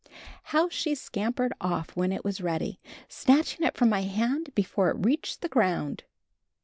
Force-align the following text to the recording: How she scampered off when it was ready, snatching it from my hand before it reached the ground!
How 0.45 0.67
she 0.67 0.95
scampered 0.95 1.53
off 1.61 1.95
when 1.95 2.11
it 2.11 2.25
was 2.25 2.41
ready, 2.41 2.79
snatching 3.07 3.63
it 3.67 3.77
from 3.77 3.89
my 3.89 4.01
hand 4.01 4.49
before 4.55 4.89
it 4.89 5.05
reached 5.05 5.41
the 5.41 5.47
ground! 5.47 6.05